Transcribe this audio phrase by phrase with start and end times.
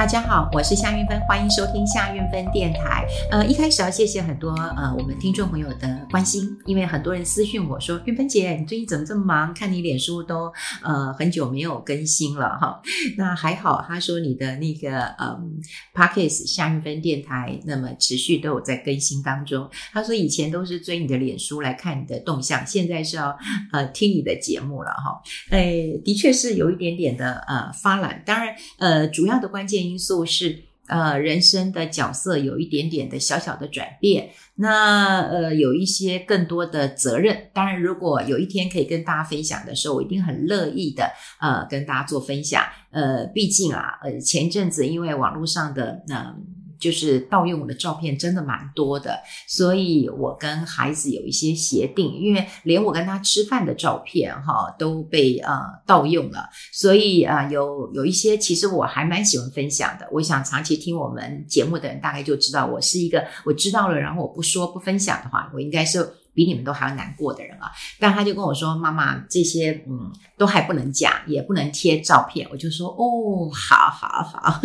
[0.00, 3.06] 大家好，我是夏运芬，欢迎收听夏运芬电台。
[3.30, 9.52] 呃，一开始要谢谢很多呃我们听众朋友的关心，因为很多人私讯我说，运芬姐，你最近怎么这么忙？
[9.52, 10.50] 看你脸书都
[10.82, 12.80] 呃很久没有更新了哈。
[13.18, 15.60] 那还好，他说你的那个嗯
[15.94, 19.68] Podcast 夏运芬电台，那么持续都有在更新当中。
[19.92, 23.36] 他说以前都是追你的脸书来看你的动向，现在是要
[23.70, 25.20] 呃听你的节目了哈。
[25.50, 29.89] 哎，的确是有一点点的呃发懒，当然呃主要的关键。
[29.90, 37.50] 因素是呃，人生的角色有一点点的小小的转变，那呃，有一些更多的责任。
[37.52, 42.64] 当然，如果有一天可以跟大家分享的时候，我一定很乐意的呃，跟大家做分享。
[42.90, 46.36] 呃，毕竟啊，呃，前阵子因为网络上的那。
[46.80, 60.08] 就是盗用我的照片真的蛮多的，所以我跟孩子有一些协定，因为连我跟他吃饭的照片哈都被呃盗用了，所以啊、有有一些其实我还蛮喜欢分享的。
[60.10, 66.08] 我想长期听我们节目的人大概就知道我是一个我知道了，然后我不说不分享的话，我应该是。
[66.34, 67.70] 比你们都还要难过的人啊！
[67.98, 74.60] 但他就跟我说：“妈妈，这些嗯都还不能讲，也不能贴照片。”我就说：“哦，好好好。”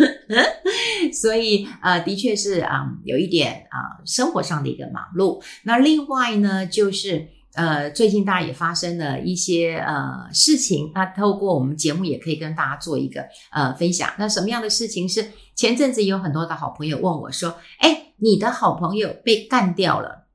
[1.12, 5.42] 所以呃，的确是啊、嗯，有一点啊、生活上的一个忙碌。
[5.64, 14.10] 那另外呢，就是呃，最近大家也发生了一些呃事情，那透过我们节目也可以跟大家做一个呃分享。
[14.18, 20.25] 那什么样的事情是前阵子有很多的好朋友问我说：“哎，你的好朋友被干掉了。”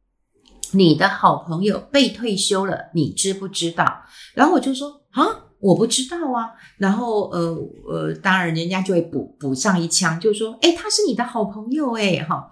[0.74, 3.86] 你的好朋友被退休了，你知不知道？
[4.34, 5.26] 然后我就说啊，
[5.60, 6.52] 我不知道啊。
[6.78, 12.52] 然后呃呃，当然人家就会补补上一枪，就说诶，他是你的好朋友诶，哈。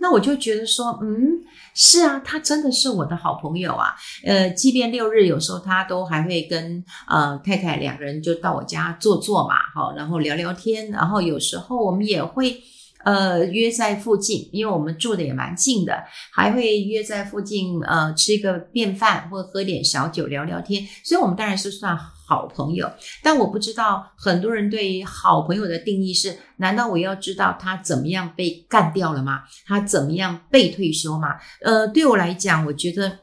[0.00, 1.40] 那我就觉得说，嗯，
[1.74, 3.94] 是啊，他真的是我的好朋友啊。
[4.24, 10.90] 呃，即便六日有时候他都还会跟呃太太两个人就到我家坐坐嘛，哈，然后聊聊天。
[10.90, 12.62] 然后有时候我们也会。
[13.04, 20.86] 呃，约在附近，因为我们住的也蛮近的，还会约在附近，呃，吃一个便饭或喝点小酒，聊聊天。
[21.04, 22.90] 所以，我们当然是算好朋友。
[23.22, 29.42] 但我不知道很多人对于好朋友的定义是：难道我要知道他怎么样被干掉了吗？
[29.64, 31.36] 他怎么样被退休吗？
[31.62, 33.20] 呃，对我来讲，我觉得，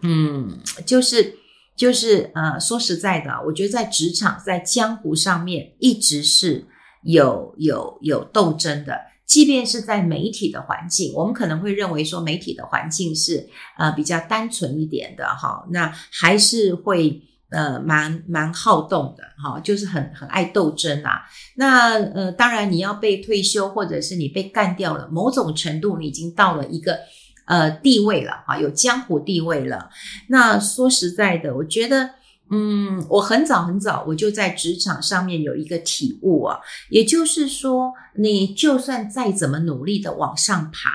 [0.00, 1.34] 嗯，就是
[1.76, 6.66] 就是呃，说实在的，我觉得在职场、在江湖上面，一直是。
[7.02, 17.20] 有有有斗争的，即便是在媒体的环境，我们可能会认为说媒体的环境是呃比较单纯一点的哈，那还是会
[17.50, 21.22] 呃蛮蛮好动的哈，就是很很爱斗争啊。
[21.56, 26.98] 那呃当然你要被退休或者是你被干掉了，某种程度你已经到了一个
[27.46, 29.90] 呃地位了哈，有江湖地位了。
[30.28, 32.10] 那说实在的，我觉得。
[32.54, 40.90] 嗯，我很早很早我就在职场上面有一个体悟啊，也就是说，你就算再怎么努力的往上爬，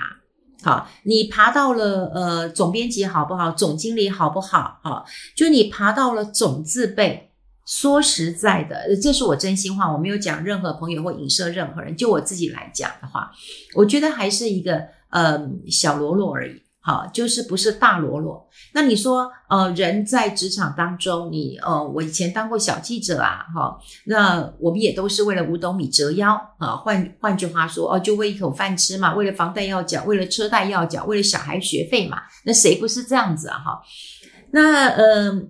[0.61, 3.49] 好，你爬到了呃总编辑好不好？
[3.49, 4.79] 总经理好不好？
[4.83, 5.03] 好，
[5.35, 7.31] 就你爬到了总字辈，
[7.65, 13.31] 说实在的，这是我真心话，我没有讲任何朋友或影射任何人，就我自己来讲的话，
[13.73, 15.41] 我觉得还是一个呃
[15.71, 16.61] 小喽啰而已。
[16.87, 18.47] 好，就是不是大喽啰。
[18.73, 26.77] 那你说，呃，人在职场当中，你，呃，我以前当过小记者啊，哈，那我们也都是为了五斗米折腰啊。
[26.77, 32.21] 换换句话说，哦，就为一口饭吃嘛，为了房贷要缴，为了车贷要缴，为了小孩学费嘛。
[32.45, 33.57] 那谁不是这样子啊？
[33.59, 33.81] 哈，
[34.51, 35.41] 那，呃，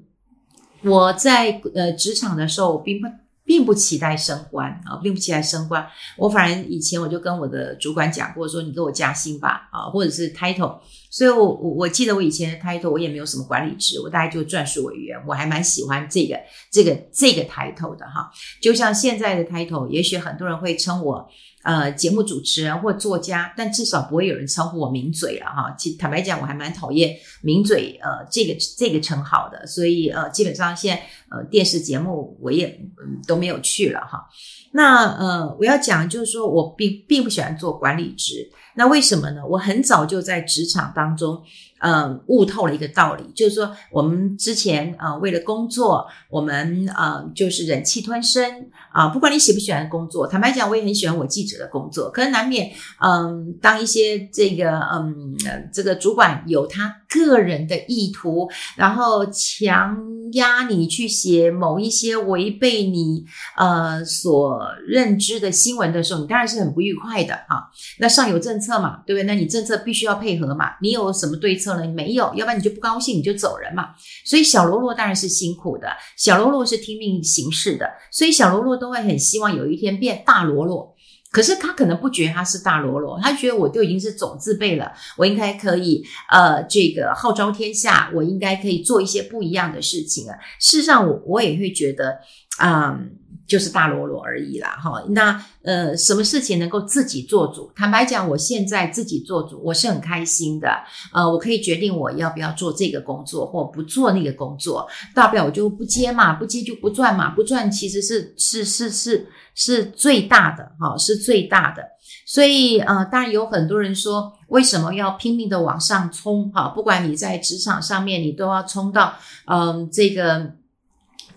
[0.85, 3.07] 我在呃职场的时候，并不。
[3.47, 5.87] 并不期待升官啊，并不期待升官。
[6.17, 10.79] 我反正以前我就跟我的主管讲过，说你给我加薪吧，啊，或者是 title。
[11.09, 15.17] 所以我，我我记得我以前的 title，我也没有什么管理职，我大概就专属委员。
[15.25, 16.37] 我还蛮喜欢这个
[16.69, 18.29] 这个这个 title 的哈。
[18.61, 21.25] 就像现在的 title，也许很多人会称我
[21.63, 25.73] 呃节目主持人或作家，但至少不会有人称呼我名嘴了哈。
[25.77, 29.65] 其坦白讲，我还蛮讨厌名嘴呃这个这个称号的。
[29.65, 33.37] 所以呃，基本上现在呃电视节目我也嗯都。
[33.37, 34.27] 没有去了哈，
[34.71, 39.45] 那呃，我要讲就是说我并并不喜欢做管理职，那为什么呢？
[39.45, 41.39] 我很早就在职场当中。
[41.79, 48.43] 嗯，悟透了一个道理，就是说，我们之前呃，为了工作，我们呃，就是忍气吞声
[48.91, 52.09] 啊、不管你喜不喜欢工作，坦白讲，我也很喜欢我记者的工作。
[52.09, 55.37] 可能难免，嗯、当一些这个，嗯、
[55.71, 59.95] 这个主管有他个人的意图，然后强
[60.33, 63.23] 压你去写某一些违背你
[63.55, 67.69] 呃所认知的新闻的时候，你当然是很不愉快的、啊。
[67.99, 69.23] 那上有政策嘛，对不对？
[69.23, 70.71] 那你政策必须要配合嘛。
[70.81, 71.79] 你有什么对策？
[71.81, 73.89] 你没有，要不然你就不高兴，你就走人嘛。
[74.25, 80.95] 所以小喽啰当然是辛苦的，小喽啰是听命行事的，所以小喽啰都会很希望有一天变大喽啰。
[81.31, 90.35] 可是他可能不觉得他是大罗罗，他觉得我就已经是总字辈了，我应该可以呃这个号召天下，我应该可以做一些不一样的事情啊。
[90.59, 92.19] 事实上我，我我也会觉得，
[92.61, 93.17] 嗯。
[93.47, 95.01] 就是大罗罗而已啦，哈。
[95.09, 97.71] 那呃，什么事情能够自己做主？
[97.75, 100.69] 坦白讲，我现在自己做主，我是很开心的。
[101.13, 104.87] 呃，我可以决定我要不要做这个工作，或不做那个工作。
[105.15, 111.81] 大不了我就不接嘛，不接就不赚嘛，不赚其实是是是是是最大的，哈，是最大的。
[112.25, 116.51] 所以呃，当然有很多人说，为什么要拼命的往上冲？
[116.51, 119.13] 哈，不管你在职场上面，你都要冲到
[119.45, 120.51] 嗯、这个。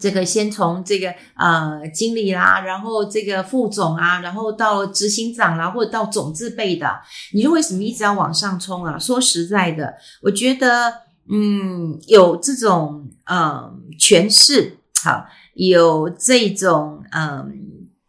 [0.00, 6.90] 这个先从这个呃经理啦，然后这个副总啊，然后到执行长啦，或者到总字辈的，
[7.34, 8.98] 你说为什么一直要往上冲啊？
[8.98, 10.92] 说实在的，我觉得
[11.30, 17.46] 嗯，有这种呃权势，好，有这种嗯、呃、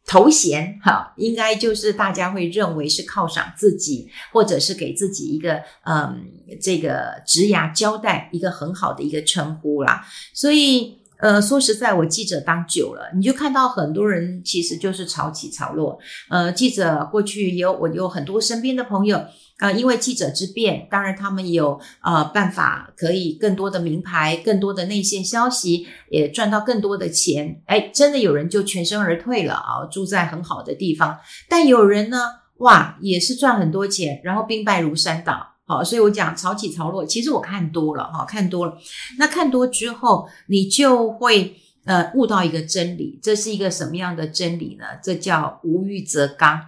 [0.08, 6.26] 头衔，好，应该就是大家会认为是犒赏自己，或者是给自己一个嗯、
[6.62, 11.01] 这个职涯交代一个很好的一个称呼啦，所以。
[11.22, 16.00] 呃，说实在，我记者当久了，你就看到很多人其实就是潮起潮落。
[16.30, 27.62] 呃，记者过去有我有很多身边的朋友，啊、呃，因为记者之便，当然他们有呃办法可以更多的名牌，更多的内线消息，也赚到更多的钱。
[27.68, 31.20] 哎，真的有人就全身而退了啊，住在很好的地方。
[31.48, 32.18] 但有人呢，
[32.58, 35.51] 哇，也是赚很多钱，然后兵败如山倒。
[35.72, 38.78] 好，所以我讲潮起潮落，其实我看多了哈，看多了。
[39.18, 44.84] 那看多之后，你就会呃悟到一个真理，这是一个什么样的真理呢？
[45.02, 46.60] 这叫无欲则刚。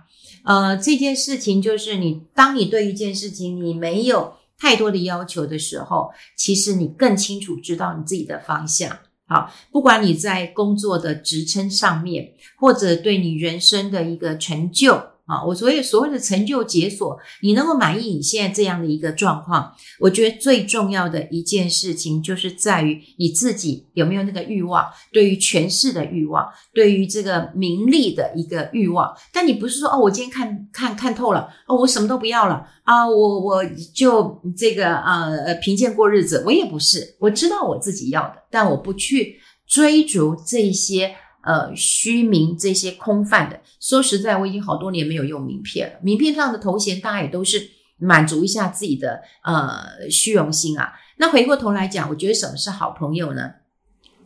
[0.45, 8.99] 呃，这件事情就是你，当你对一件事情你没有太多的要求的时候，其实你更清楚知道你自己的方向。
[9.27, 15.12] 好，不管你在工作的职称上面，或者对你人生的一个成就。
[15.25, 29.15] 啊，我所以所谓的成就解锁，你能够满意你现在这样的一个状况，我觉得最重要的一件事情就是在于你自己有没有那个欲望，对于权势的欲望，对于这个名利的一个欲望。
[29.31, 33.63] 但你不是说哦，我今天看看看透了，哦，我什么都不要了啊，我我
[33.95, 35.29] 就这个啊
[35.61, 41.15] 贫贱过日子，我也不是，我知道我自己要的，但我不去追逐这些。
[41.43, 45.99] 呃，虚名这些空泛的，说实在，我已经好多年没有用名片了。
[46.01, 50.93] 名片上的头衔，大家也都是满足一下自己的呃虚荣心啊。
[51.17, 53.51] 那回过头来讲，我觉得什么是好朋友呢？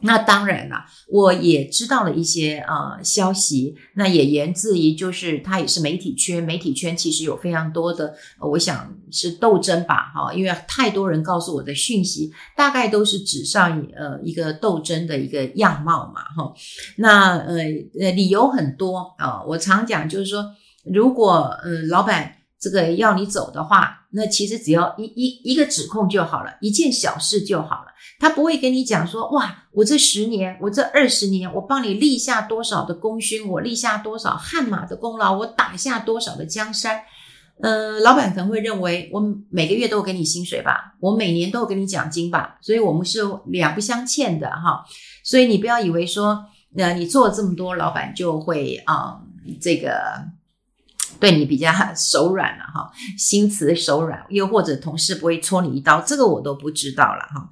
[0.01, 16.53] 那当然了，我也知道了一些呃消息，那也源自于就是他也是媒体圈，媒体圈其实有非常多的，我想是斗争吧，哈，因为太多人告诉我的讯息，大概都是纸上呃一个斗争的一个样貌嘛，哈，
[16.97, 17.55] 那呃
[17.99, 20.45] 呃理由很多啊，我常讲就是说，
[20.85, 27.87] 如果呃老板这个要你走的话，那其实只要一一一个指控就好了，一件小事就好了。
[28.19, 37.03] 他不会跟你讲说，哇，我这十年，我这二十年，我帮你立下多少的功勋，我立下多少汗马的功劳，我打下多少的江山。
[37.59, 39.19] 呃，老板可能会认为，我
[39.49, 44.85] 每个月都有给你薪水吧，我每年都有给你奖金吧，所以我们是两不相欠的哈。
[45.23, 46.45] 所以你不要以为说，
[46.75, 50.23] 呃，你做了这么多，老板就会啊、呃，这个
[51.19, 57.49] 对你比较手软了哈，心慈手软，又或者同事不会戳你一刀，这个我都不知道了哈。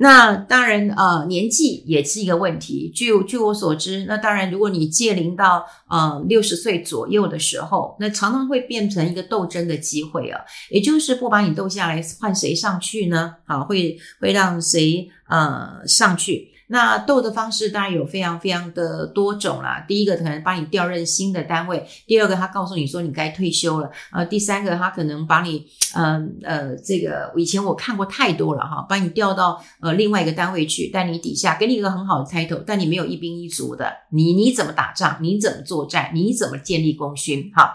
[0.00, 2.88] 那当然，呃，年纪也是一个问题。
[2.94, 10.40] 据据我所知，那当然，如果你届龄到呃六十岁左右的时候，那常常会变成一个斗争的机会啊。
[10.70, 13.34] 也就是不把你斗下来，换谁上去呢？
[13.46, 16.48] 啊，会会让谁呃上去？
[16.68, 19.84] 那斗的方式当然有非常非常的多种啦。
[19.88, 35.16] 第一个可能把你调任新的单位，第二个他告诉你说你该退休了，呃，第三个他可能把你，嗯呃，呃，这个以前我看过太多了哈，把你调到呃另外一个单位去，但你底下给你一个很好的 title，但你没有一兵一卒的，你你怎么打仗？
[35.20, 36.10] 你怎么作战？
[36.14, 37.50] 你怎么建立功勋？
[37.54, 37.74] 哈，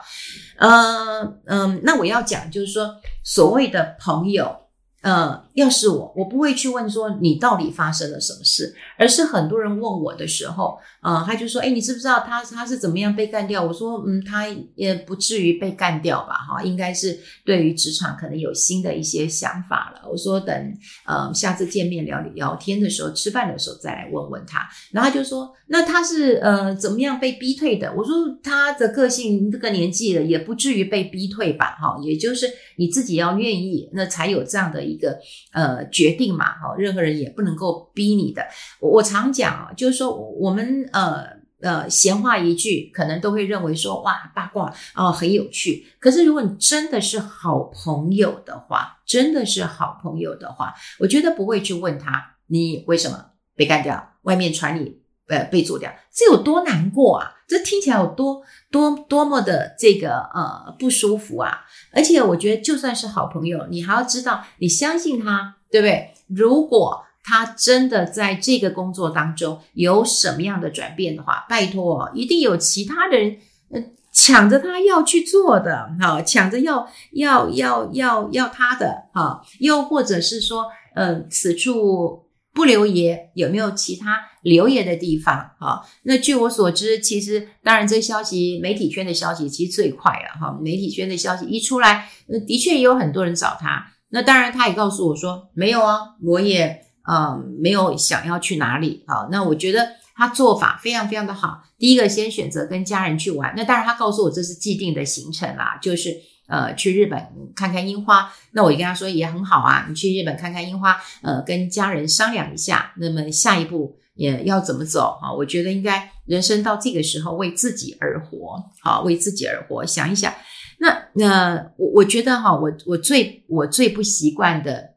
[0.57, 4.57] 嗯嗯，那我要讲就是说，所谓的朋友。
[5.01, 13.63] 呃，要是我，我不会去问说你到底发生了什么事，而是很多人问我的时候，呃，他就说，诶，你知不知道他他是怎么样被干掉？
[13.63, 20.07] 我说，嗯，他也不至于被干掉吧，哈，应该是对于职场可能有新的一些想法了。
[20.09, 24.67] 我说等呃下次见面聊聊天的时候，吃饭的时候再来问问他。
[24.91, 27.91] 然后他就说，那他是呃怎么样被逼退的？
[27.95, 34.83] 我说他的个性这个年纪了，也不至于被逼退吧，哈，也就是你自己要愿意，那才有这样的。
[34.83, 35.17] 一个
[35.53, 38.45] 呃决定嘛，哈，任何人也不能够逼你的。
[38.79, 41.25] 我我常讲啊，就是说我们呃
[41.61, 45.85] 呃闲话一句，可能都会认为说哇八卦哦、很有趣。
[45.99, 57.31] 可是如果你真的是好朋友的话，真的是好朋友的话，我觉得不会去问他你为什么被干掉，外面传你呃被做掉，这有多难过啊！
[57.53, 58.41] 这听起来有多
[58.71, 61.59] 多多么的这个呃不舒服啊！
[61.93, 66.11] 而且我觉得就算是好朋友，你还要知道你相信他，对不对？
[66.27, 73.37] 如果他真的在这个工作当中有什么样的转变的话，拜托，一定有其他人
[73.71, 85.51] 呃抢着他要去做的，哈，抢着要要要要要他的，哈，又或者是说，呃，此处不留爷，有没有其他留爷的地方？
[85.59, 93.87] 哈，那据我所知，其实当然这消息，媒体圈的消息其实最快了，哈，媒体圈的消息一出来，那，的确也有很多人找他。
[94.09, 96.81] 那当然，他也告诉我说，没有啊，我也。
[97.05, 99.03] 嗯，没有想要去哪里。
[99.05, 101.61] 好，那我觉得他做法非常非常的好。
[101.77, 103.53] 第一个，先选择跟家人去玩。
[103.57, 106.15] 那当然，他告诉我这是既定的行程啦，就是
[106.47, 107.19] 呃去日本
[107.55, 108.31] 看看樱花。
[108.51, 115.31] 那我就跟他说也很好啊，你去日本看看樱花，呃，跟家人商量一下，那么下一步也要怎么走啊？
[115.33, 120.33] 我觉得应该人生到这个时候为自己而活，好，为自己而活，想一想。
[120.79, 124.93] 那那我我觉得哈，我我最我最不习惯的。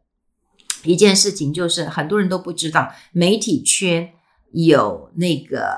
[0.85, 4.09] 一件事情就是很多人都不知道媒体圈
[4.53, 5.77] 有那个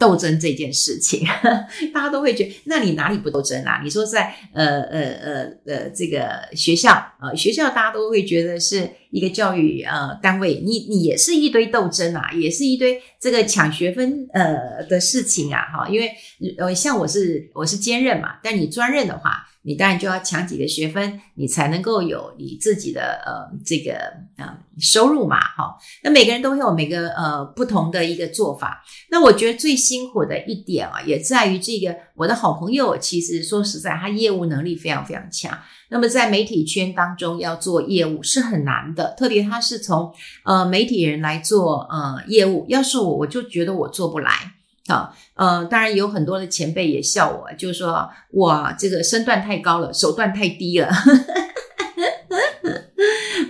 [0.00, 1.24] 斗争这件事情，
[1.94, 3.82] 大家都会觉得，那你哪里不斗争啊？
[3.84, 16.10] 你说在呃呃呃呃这个学校啊、呃，学校大家都会觉得是一个教育呃单位，你你也是一堆斗争啊，也是一堆这个抢学分呃的事情啊，哈，因为
[16.58, 19.46] 呃像我是我是兼任嘛，但你专任的话。
[19.62, 23.92] 你当然就要抢几个学分，你才能够有你自己的呃这个
[24.36, 25.76] 呃收入嘛，哈。
[26.02, 28.82] 那每个人都会有每个呃不同的一个做法。
[29.10, 35.58] 那我觉得最辛苦的一点啊，也在于这个我的好朋友，其实说实在，他业务能力非常非常强。
[35.90, 40.10] 那么在媒体圈当中要做业务是很难的，特别他是从
[40.44, 44.30] 呃媒体人来做呃业务，要是我，我就觉得我做不来。
[44.86, 50.88] 啊，呃，当然有很多的前辈也笑我，就是说，哇，这个身段太高了，手段太低了。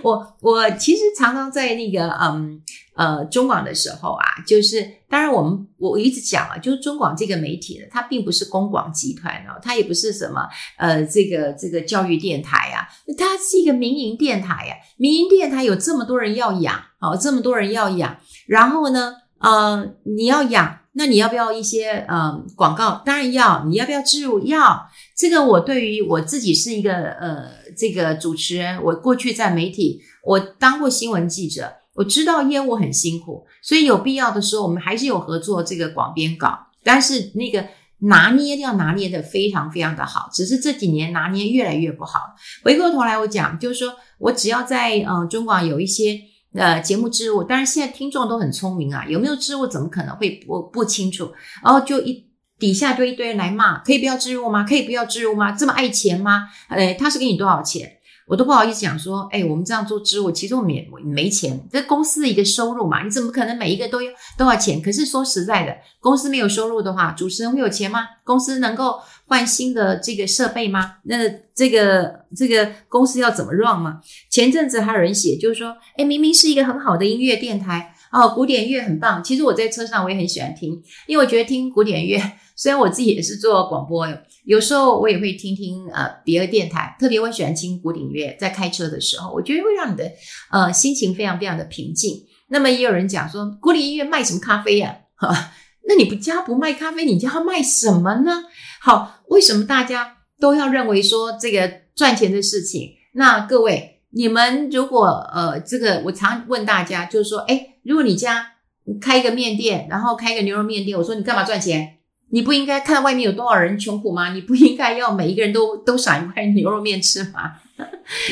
[0.03, 2.59] 我我其实常常在那个嗯
[2.95, 10.47] 呃中广的时候啊，就是当然我们我一直讲啊，就是中广这个媒体呢，它并不是公广集团哦，它也不是什么
[10.77, 14.81] 呃这个这个教育电台啊，它是一个民营电台呀、啊。
[14.97, 20.77] 民营电台有这么多人要养，哦，这么多人要养，然后呢，呃，你要养。
[20.93, 23.01] 那你要不要一些呃广告？
[23.05, 23.63] 当然要。
[23.63, 24.41] 你要不要置入？
[24.41, 24.89] 要。
[25.15, 27.45] 这个我对于我自己是一个呃
[27.77, 36.67] 这个主持人，我过去在媒体，我当过新闻记者，我知道业务很辛苦，所以有必要的时候，我们还是有合作这个广编稿。
[36.83, 37.65] 但是那个
[37.99, 42.35] 拿捏要拿捏的非常非常的好，只是这几年拿捏越来越不好。
[42.65, 46.19] 回过头来我讲，就是说我只要在呃中广有一些。
[46.53, 51.31] 呃，节目置入，当然现在听众都很聪明啊，有没有置入怎么可能会不不清楚？
[51.63, 52.25] 然后就一
[52.59, 54.63] 底下就一堆人来骂，可以不要置入吗？
[54.63, 55.51] 可以不要置入吗？
[55.53, 56.49] 这么爱钱吗？
[56.69, 57.97] 诶，他是给你多少钱？
[58.27, 64.81] 我都不好意思讲说，诶，我们这样做置入，其实我们也没钱，这公司的一个收入嘛，你怎么可能每一个都要多少钱？
[64.81, 68.07] 可是说实在的，公司没有收入的话，主持人会有钱吗？
[68.23, 69.01] 公司能够
[69.31, 70.97] 换新的这个设备吗？
[71.05, 71.15] 那
[71.55, 74.01] 这个这个公司要怎么 run 吗？
[74.29, 79.23] 前阵子还有人写，就是说，诶，明明是一个很好的音乐电台哦，古典乐很棒。
[79.23, 82.21] 其实我在车上我也很喜欢听，因为我觉得听古典乐，
[82.57, 84.05] 虽然我自己也是做广播，
[84.43, 90.11] 有时候我也会听听呃别的电台，特别我喜欢听古典乐，在开车的时候，我觉得会让你的
[90.51, 92.25] 呃心情非常非常的平静。
[92.49, 94.93] 那么也有人讲说，古典音乐卖什么咖啡呀？
[95.15, 95.51] 哈。
[95.83, 98.43] 那你不家不卖咖啡，你家卖什么呢？
[98.83, 102.95] 好，为什么大家都要认为说这个赚钱的事情？
[103.13, 108.53] 那各位，你们如果呃，这个我常问大家，就是说，诶，如果你家
[108.99, 111.99] 开一个面店，然后开一个牛肉面店，我说你干嘛赚钱？
[112.31, 114.33] 你不应该看外面有多少人穷苦吗？
[114.33, 117.51] 你不应该要每一个人都都赏一块牛肉面吃吗？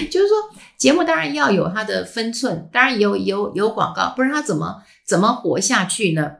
[0.09, 0.35] 就是说，
[0.79, 6.37] 节目当然要有它的分寸，当然有有有广告，不然它怎么怎么活下去呢？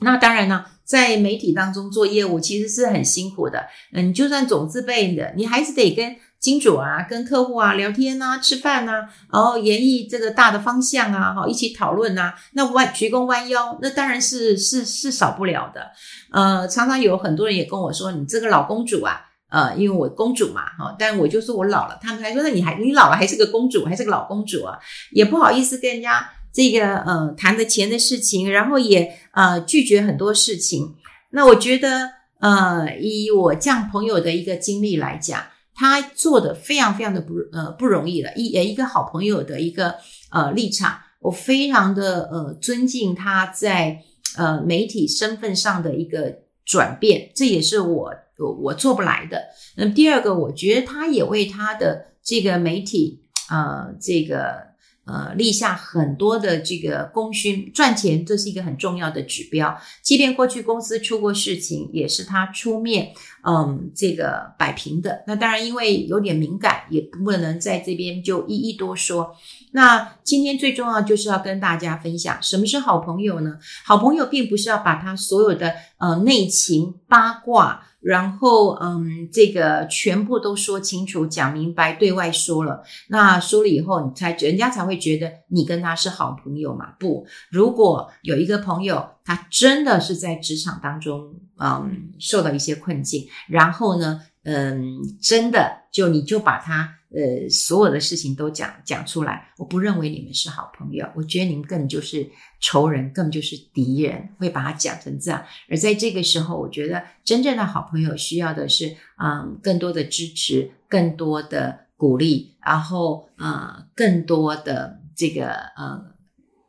[0.00, 3.66] 那当然呢，在媒体当中做业务其实是很辛苦的。
[3.92, 12.32] 嗯，就算总字辈的，你还是得跟金主啊、跟客户啊聊天啊、吃饭呐、啊，然后研议这个大的方向啊，哈，一起讨论呐。
[12.52, 15.90] 那弯鞠躬弯腰，那当然是是是少不了的。
[16.30, 24.78] 呃，常常有很多人也跟我说：“你这个老公主啊，呃，因为我公主嘛，哈，但我就说我老了。”他们还说：“那你还你老了还是个公主，还是个老公主啊？”
[25.10, 26.30] 也不好意思跟人家。
[26.56, 30.94] 这个呃谈的钱的事情，然后也呃拒绝很多事情。
[31.32, 32.10] 那我觉得，
[32.40, 35.38] 呃，以我这样朋友的一个经历来讲，
[35.74, 38.32] 他做的非常非常的不呃不容易了。
[38.36, 39.96] 一呃一个好朋友的一个
[40.30, 43.98] 呃立场，我非常的呃尊敬他在
[44.38, 49.42] 呃媒体身份上的一个转变，这也是我我我做不来的。
[49.76, 53.20] 那么第二个，我觉得他也为他的这个媒体
[53.50, 54.74] 呃这个。
[55.06, 59.80] 呃，立下很多的这个功勋，赚钱这是一个很重要的指标。
[60.02, 63.12] 即便过去公司出过事情，也是他出面，
[63.46, 65.22] 嗯，这个摆平的。
[65.28, 69.32] 那当然，因为有点敏感，也不能在这边就一一多说。
[69.70, 73.58] 那今天最重要就是要跟大家分享，什么是好朋友呢？
[73.84, 77.85] 好朋友并不是要把他所有的呃内情八卦。
[78.00, 82.82] 然后，嗯，这个全部都说清楚、讲明白，对外说了。
[83.08, 86.92] 那说了以后，你才人家才会觉得你跟他是好朋友嘛？
[86.98, 96.92] 不，如果有一个朋友，他真的是在职场当中，嗯，受到一些困境，然后呢，嗯，真的就你就把他。
[97.16, 102.28] 呃，所有的事情都讲讲出来，我不认为你们是好朋友，我觉得你们根本就是
[102.60, 105.42] 仇人，根本就是敌人，会把它讲成这样。
[105.70, 116.14] 而在这个时候，我觉得真正的好朋友需要的是，嗯，更多的支持，更多的鼓励，然后呃，更多的这个呃，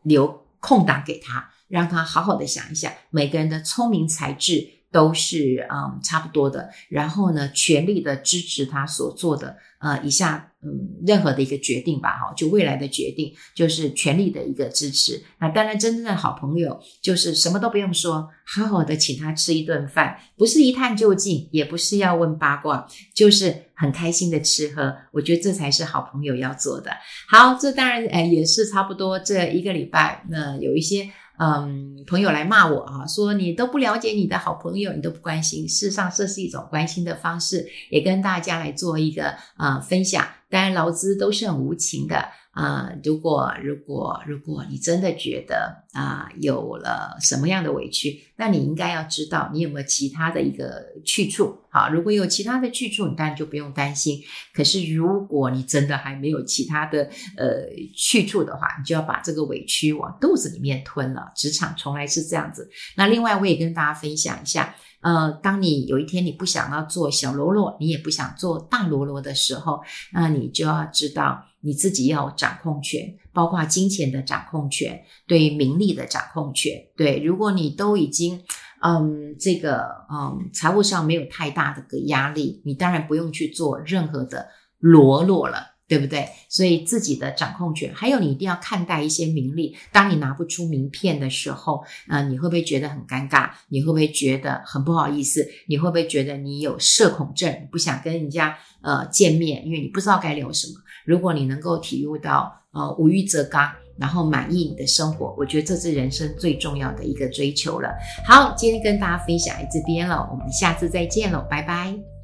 [0.04, 9.58] 留空档给他，让他好好的想一想，每个人的聪明才智都是嗯差不多的，然后呢，全力的支持他所做的。
[9.80, 15.24] 呃，以下嗯，任何的一个决定吧，哈，就未来的决定，就是全力的一个支持。
[15.40, 24.96] 那当然，真正的好朋友就是什么都不用说，好好的请他吃一顿饭，不是一探究竟，也不是要问八卦，就是很开心的吃喝。
[25.12, 26.90] 我觉得这才是好朋友要做的。
[27.30, 31.08] 好，这当然，哎，也是差不多这一个礼拜，那有一些。
[31.40, 35.68] 嗯，朋友来骂我啊，说你都不了解你的好朋友，你都不关心。
[35.70, 40.26] 事实上，这是一种关心的方式，也跟大家来做一个呃分享。
[40.50, 42.26] 当然，劳资都是很无情的。
[42.58, 51.56] 啊、如果如果如果你真的觉得啊、有了什么样的委屈，那你应该要知道你有没有其他的一个去处。
[51.70, 54.20] 好，如果有其他的去处，你当然就不用担心。
[54.56, 57.04] 可是如果你真的还没有其他的
[57.38, 61.32] 呃去处的话，你就要把这个委屈往肚子里面吞了。
[61.36, 62.68] 职场从来是这样子。
[62.96, 64.76] 那另外，我也跟大家分享一下。
[65.02, 69.80] 呃，当你有一天你不想要做小喽啰，你也不想做大喽啰的时候，
[70.12, 76.82] 那你就要知道你自己要有掌控权，包括金钱的掌控权，对名利的掌控权。
[76.96, 78.42] 对，如果你都已经，
[78.82, 84.48] 嗯，这个，嗯，财务上没有太大的个压力，你当然不用去做任何的
[84.80, 85.76] 裸裸了。
[85.88, 86.28] 对不对？
[86.50, 89.76] 所以自己的掌控权，还有你一定要看待一些名利。
[89.92, 93.50] 当你拿不出名片的时候，呃，你会不会觉得很尴尬？
[93.70, 95.48] 你会不会觉得很不好意思？
[95.68, 100.74] 你会不会觉得你有社恐症，不想跟人家呃见面，因为你不知道该聊什么？
[101.06, 107.90] 如果你能够体悟到呃无欲则刚，然后满意你的生活，我觉得这是人生最重要的一个追求了。
[108.26, 112.17] 好，今天跟大家分享这边了，我们下次再见喽，拜拜。